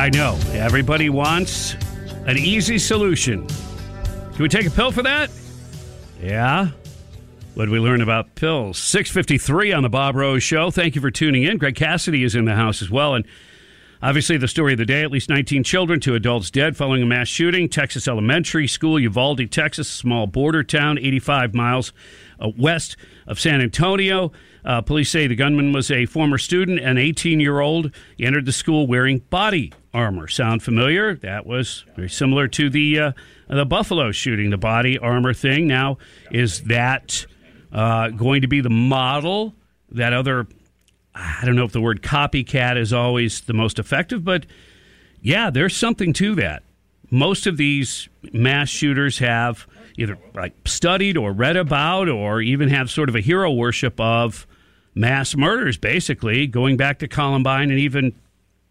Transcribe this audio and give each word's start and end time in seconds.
I 0.00 0.08
know. 0.08 0.38
Everybody 0.52 1.10
wants 1.10 1.74
an 2.24 2.38
easy 2.38 2.78
solution. 2.78 3.46
Can 3.46 4.42
we 4.42 4.48
take 4.48 4.66
a 4.66 4.70
pill 4.70 4.90
for 4.92 5.02
that? 5.02 5.30
Yeah. 6.22 6.70
What 7.52 7.66
did 7.66 7.70
we 7.70 7.80
learn 7.80 8.00
about 8.00 8.34
pills? 8.34 8.78
653 8.78 9.74
on 9.74 9.82
the 9.82 9.90
Bob 9.90 10.16
Rose 10.16 10.42
Show. 10.42 10.70
Thank 10.70 10.94
you 10.94 11.02
for 11.02 11.10
tuning 11.10 11.42
in. 11.42 11.58
Greg 11.58 11.76
Cassidy 11.76 12.24
is 12.24 12.34
in 12.34 12.46
the 12.46 12.54
house 12.54 12.80
as 12.80 12.90
well. 12.90 13.14
And 13.14 13.26
obviously, 14.02 14.36
the 14.36 14.48
story 14.48 14.72
of 14.72 14.78
the 14.78 14.86
day 14.86 15.02
at 15.02 15.10
least 15.10 15.28
19 15.28 15.64
children, 15.64 16.00
two 16.00 16.14
adults 16.14 16.50
dead 16.50 16.76
following 16.76 17.02
a 17.02 17.06
mass 17.06 17.28
shooting. 17.28 17.68
Texas 17.68 18.06
Elementary 18.08 18.66
School, 18.66 18.98
Uvalde, 18.98 19.50
Texas, 19.50 19.88
small 19.88 20.26
border 20.26 20.62
town, 20.62 20.98
85 20.98 21.54
miles 21.54 21.92
uh, 22.40 22.50
west 22.56 22.96
of 23.26 23.38
San 23.38 23.60
Antonio. 23.60 24.32
Uh, 24.64 24.82
police 24.82 25.10
say 25.10 25.26
the 25.26 25.34
gunman 25.34 25.72
was 25.72 25.90
a 25.90 26.06
former 26.06 26.38
student, 26.38 26.80
an 26.80 26.98
18 26.98 27.40
year 27.40 27.60
old. 27.60 27.92
He 28.16 28.24
entered 28.24 28.46
the 28.46 28.52
school 28.52 28.86
wearing 28.86 29.18
body 29.30 29.72
armor. 29.94 30.28
Sound 30.28 30.62
familiar? 30.62 31.14
That 31.16 31.46
was 31.46 31.84
very 31.96 32.08
similar 32.08 32.48
to 32.48 32.70
the 32.70 32.98
uh, 32.98 33.12
the 33.48 33.64
Buffalo 33.64 34.12
shooting. 34.12 34.50
The 34.50 34.58
body 34.58 34.98
armor 34.98 35.34
thing. 35.34 35.66
Now, 35.66 35.98
is 36.30 36.62
that 36.64 37.26
uh, 37.72 38.08
going 38.10 38.42
to 38.42 38.48
be 38.48 38.60
the 38.60 38.70
model 38.70 39.54
that 39.90 40.12
other? 40.12 40.46
I 41.20 41.44
don't 41.44 41.56
know 41.56 41.64
if 41.64 41.72
the 41.72 41.80
word 41.80 42.02
copycat 42.02 42.76
is 42.76 42.92
always 42.92 43.42
the 43.42 43.52
most 43.52 43.78
effective, 43.78 44.24
but 44.24 44.46
yeah, 45.20 45.50
there's 45.50 45.76
something 45.76 46.12
to 46.14 46.34
that. 46.36 46.62
Most 47.10 47.46
of 47.46 47.56
these 47.56 48.08
mass 48.32 48.68
shooters 48.68 49.18
have 49.18 49.66
either 49.98 50.16
like 50.34 50.54
studied 50.64 51.16
or 51.16 51.32
read 51.32 51.56
about 51.56 52.08
or 52.08 52.40
even 52.40 52.68
have 52.68 52.90
sort 52.90 53.08
of 53.08 53.16
a 53.16 53.20
hero 53.20 53.52
worship 53.52 54.00
of 54.00 54.46
mass 54.94 55.36
murders, 55.36 55.76
basically, 55.76 56.46
going 56.46 56.76
back 56.76 56.98
to 57.00 57.08
Columbine 57.08 57.70
and 57.70 57.78
even 57.78 58.14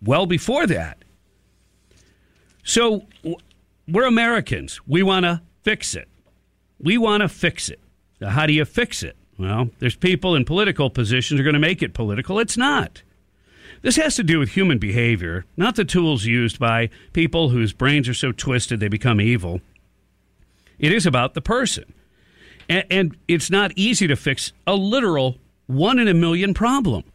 well 0.02 0.26
before 0.26 0.66
that. 0.68 1.04
So 2.64 3.06
we're 3.88 4.08
Americans. 4.08 4.80
We 4.88 5.04
want 5.04 5.26
to 5.26 5.42
fix 5.64 5.96
it. 5.96 6.08
We 6.80 6.98
want 6.98 7.22
to 7.22 7.30
fix 7.30 7.70
it. 7.70 7.80
How 8.22 8.46
do 8.46 8.54
you 8.54 8.66
fix 8.66 9.04
it? 9.04 9.16
Well, 9.40 9.70
there's 9.80 9.96
people 9.96 10.36
in 10.36 10.44
political 10.44 10.90
positions 10.90 11.40
are 11.40 11.44
going 11.44 11.54
to 11.54 11.60
make 11.60 11.82
it 11.82 11.94
political. 11.94 12.40
It's 12.40 12.58
not. 12.58 13.02
This 13.82 13.96
has 13.96 14.18
to 14.18 14.24
do 14.24 14.38
with 14.38 14.50
human 14.50 14.78
behavior, 14.78 15.46
not 15.56 15.78
the 15.78 15.86
tools 15.86 16.26
used 16.26 16.60
by 16.60 16.90
people 17.14 17.50
whose 17.50 17.72
brains 17.72 18.10
are 18.10 18.14
so 18.14 18.34
twisted 18.34 18.82
they 18.82 18.90
become 18.90 19.22
evil. 19.22 19.62
It 20.78 20.92
is 20.92 21.06
about 21.06 21.34
the 21.34 21.42
person. 21.42 21.94
And, 22.68 22.86
and 22.92 23.18
it's 23.30 23.50
not 23.50 23.72
easy 23.78 24.08
to 24.08 24.18
fix 24.18 24.52
a 24.68 24.76
literal 24.76 25.38
one 25.68 26.00
in 26.00 26.10
a 26.10 26.14
million 26.14 26.54
problem. 26.54 27.06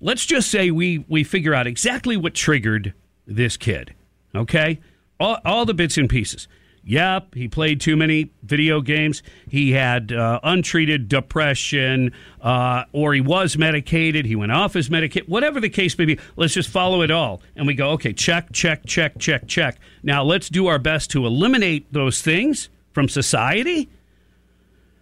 Let's 0.00 0.26
just 0.26 0.50
say 0.50 0.72
we, 0.72 1.04
we 1.08 1.22
figure 1.22 1.54
out 1.54 1.68
exactly 1.68 2.16
what 2.16 2.34
triggered 2.34 2.92
this 3.24 3.56
kid, 3.56 3.94
okay? 4.34 4.80
All, 5.20 5.38
all 5.44 5.64
the 5.64 5.74
bits 5.74 5.96
and 5.96 6.10
pieces. 6.10 6.48
Yep, 6.88 7.34
he 7.34 7.48
played 7.48 7.80
too 7.80 7.96
many 7.96 8.30
video 8.44 8.80
games. 8.80 9.24
He 9.48 9.72
had 9.72 10.12
uh, 10.12 10.38
untreated 10.44 11.08
depression, 11.08 12.12
uh, 12.40 12.84
or 12.92 13.12
he 13.12 13.20
was 13.20 13.58
medicated. 13.58 14.24
He 14.24 14.36
went 14.36 14.52
off 14.52 14.74
his 14.74 14.88
medication. 14.88 15.28
Whatever 15.28 15.58
the 15.58 15.68
case 15.68 15.98
may 15.98 16.04
be, 16.04 16.20
let's 16.36 16.54
just 16.54 16.68
follow 16.68 17.02
it 17.02 17.10
all. 17.10 17.42
And 17.56 17.66
we 17.66 17.74
go, 17.74 17.90
okay, 17.90 18.12
check, 18.12 18.52
check, 18.52 18.86
check, 18.86 19.18
check, 19.18 19.48
check. 19.48 19.80
Now 20.04 20.22
let's 20.22 20.48
do 20.48 20.68
our 20.68 20.78
best 20.78 21.10
to 21.10 21.26
eliminate 21.26 21.92
those 21.92 22.22
things 22.22 22.68
from 22.92 23.08
society 23.08 23.88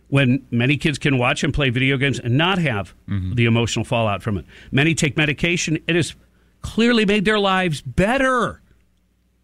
when 0.08 0.46
many 0.50 0.78
kids 0.78 0.96
can 0.98 1.18
watch 1.18 1.44
and 1.44 1.52
play 1.52 1.68
video 1.68 1.98
games 1.98 2.18
and 2.18 2.38
not 2.38 2.56
have 2.56 2.94
mm-hmm. 3.06 3.34
the 3.34 3.44
emotional 3.44 3.84
fallout 3.84 4.22
from 4.22 4.38
it. 4.38 4.46
Many 4.72 4.94
take 4.94 5.18
medication. 5.18 5.78
It 5.86 5.96
has 5.96 6.14
clearly 6.62 7.04
made 7.04 7.26
their 7.26 7.38
lives 7.38 7.82
better, 7.82 8.62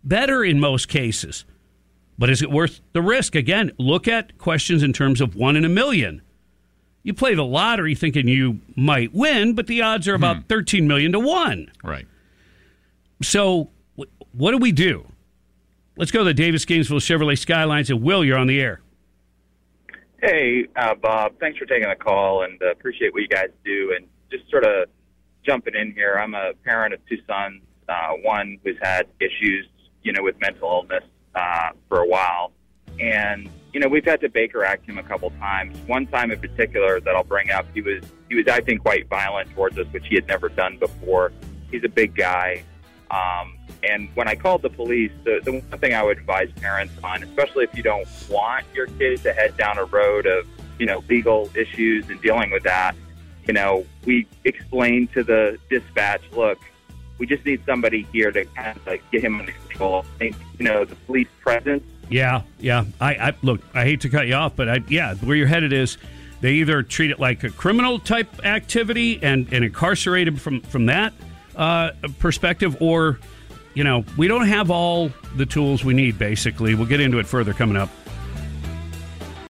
better 0.02 0.42
in 0.42 0.58
most 0.58 0.88
cases. 0.88 1.44
But 2.20 2.28
is 2.28 2.42
it 2.42 2.50
worth 2.50 2.82
the 2.92 3.00
risk? 3.00 3.34
Again, 3.34 3.72
look 3.78 4.06
at 4.06 4.36
questions 4.36 4.82
in 4.82 4.92
terms 4.92 5.22
of 5.22 5.34
one 5.34 5.56
in 5.56 5.64
a 5.64 5.70
million. 5.70 6.20
You 7.02 7.14
play 7.14 7.34
the 7.34 7.46
lottery 7.46 7.94
thinking 7.94 8.28
you 8.28 8.60
might 8.76 9.14
win, 9.14 9.54
but 9.54 9.66
the 9.68 9.80
odds 9.80 10.06
are 10.06 10.14
about 10.14 10.36
hmm. 10.36 10.42
13 10.42 10.86
million 10.86 11.12
to 11.12 11.18
1. 11.18 11.72
Right. 11.82 12.06
So, 13.22 13.70
what 14.32 14.50
do 14.50 14.58
we 14.58 14.70
do? 14.70 15.06
Let's 15.96 16.10
go 16.10 16.18
to 16.18 16.24
the 16.26 16.34
Davis 16.34 16.66
Gainesville 16.66 16.98
Chevrolet 16.98 17.38
Skylines. 17.38 17.88
And 17.88 18.02
Will, 18.02 18.22
you're 18.22 18.36
on 18.36 18.48
the 18.48 18.60
air. 18.60 18.82
Hey, 20.22 20.66
uh, 20.76 20.94
Bob. 20.96 21.40
Thanks 21.40 21.58
for 21.58 21.64
taking 21.64 21.88
the 21.88 21.96
call 21.96 22.42
and 22.42 22.62
uh, 22.62 22.70
appreciate 22.70 23.14
what 23.14 23.22
you 23.22 23.28
guys 23.28 23.48
do. 23.64 23.94
And 23.96 24.06
just 24.30 24.48
sort 24.50 24.64
of 24.64 24.90
jumping 25.42 25.74
in 25.74 25.92
here, 25.92 26.16
I'm 26.22 26.34
a 26.34 26.52
parent 26.64 26.92
of 26.92 27.00
two 27.06 27.16
sons. 27.26 27.62
Uh, 27.88 28.12
one 28.22 28.58
who's 28.62 28.76
had 28.82 29.06
issues, 29.20 29.66
you 30.02 30.12
know, 30.12 30.22
with 30.22 30.38
mental 30.38 30.68
illness 30.68 31.04
uh, 31.34 31.70
for 31.88 32.00
a 32.00 32.06
while, 32.06 32.52
and 32.98 33.48
you 33.72 33.80
know 33.80 33.88
we've 33.88 34.04
had 34.04 34.20
to 34.20 34.28
Baker 34.28 34.64
Act 34.64 34.86
him 34.86 34.98
a 34.98 35.02
couple 35.02 35.30
times. 35.32 35.76
One 35.86 36.06
time 36.06 36.30
in 36.30 36.40
particular 36.40 37.00
that 37.00 37.14
I'll 37.14 37.24
bring 37.24 37.50
up, 37.50 37.66
he 37.74 37.80
was 37.80 38.02
he 38.28 38.36
was 38.36 38.46
I 38.48 38.60
think 38.60 38.82
quite 38.82 39.08
violent 39.08 39.50
towards 39.54 39.78
us, 39.78 39.86
which 39.92 40.06
he 40.06 40.14
had 40.14 40.26
never 40.26 40.48
done 40.48 40.78
before. 40.78 41.32
He's 41.70 41.84
a 41.84 41.88
big 41.88 42.14
guy. 42.14 42.64
Um, 43.10 43.58
and 43.82 44.08
when 44.14 44.28
I 44.28 44.36
called 44.36 44.62
the 44.62 44.70
police, 44.70 45.10
the, 45.24 45.40
the 45.42 45.52
one 45.52 45.80
thing 45.80 45.94
I 45.94 46.02
would 46.02 46.18
advise 46.18 46.50
parents 46.56 46.94
on, 47.02 47.22
especially 47.22 47.64
if 47.64 47.76
you 47.76 47.82
don't 47.82 48.06
want 48.28 48.66
your 48.74 48.86
kids 48.86 49.22
to 49.24 49.32
head 49.32 49.56
down 49.56 49.78
a 49.78 49.84
road 49.84 50.26
of, 50.26 50.46
you 50.78 50.86
know, 50.86 51.02
legal 51.08 51.50
issues 51.56 52.08
and 52.08 52.20
dealing 52.22 52.50
with 52.50 52.62
that, 52.64 52.94
you 53.46 53.54
know, 53.54 53.84
we 54.04 54.28
explained 54.44 55.12
to 55.14 55.24
the 55.24 55.58
dispatch, 55.68 56.22
look, 56.32 56.58
we 57.20 57.26
just 57.26 57.44
need 57.44 57.62
somebody 57.66 58.08
here 58.12 58.32
to 58.32 58.44
kind 58.46 58.76
of 58.76 58.84
like 58.86 59.08
get 59.12 59.22
him 59.22 59.38
under 59.38 59.52
control. 59.52 60.04
I 60.16 60.18
think, 60.18 60.36
you 60.58 60.64
know, 60.64 60.84
the 60.84 60.96
police 60.96 61.28
presence. 61.40 61.84
Yeah, 62.08 62.42
yeah. 62.58 62.86
I, 63.00 63.14
I 63.14 63.34
look. 63.42 63.60
I 63.74 63.84
hate 63.84 64.00
to 64.00 64.08
cut 64.08 64.26
you 64.26 64.34
off, 64.34 64.56
but 64.56 64.68
I, 64.68 64.78
yeah, 64.88 65.14
where 65.16 65.36
you're 65.36 65.46
headed 65.46 65.72
is 65.72 65.98
they 66.40 66.54
either 66.54 66.82
treat 66.82 67.10
it 67.10 67.20
like 67.20 67.44
a 67.44 67.50
criminal 67.50 68.00
type 68.00 68.44
activity 68.44 69.20
and, 69.22 69.46
and 69.52 69.64
incarcerate 69.64 70.26
him 70.26 70.36
from 70.36 70.62
from 70.62 70.86
that 70.86 71.12
uh, 71.54 71.90
perspective, 72.18 72.80
or 72.80 73.20
you 73.74 73.84
know, 73.84 74.04
we 74.16 74.26
don't 74.26 74.46
have 74.46 74.70
all 74.70 75.12
the 75.36 75.46
tools 75.46 75.84
we 75.84 75.94
need, 75.94 76.18
basically. 76.18 76.74
We'll 76.74 76.86
get 76.86 77.00
into 77.00 77.18
it 77.18 77.26
further 77.26 77.52
coming 77.52 77.76
up. 77.76 77.90